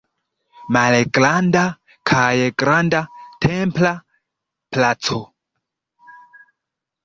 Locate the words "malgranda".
0.77-1.65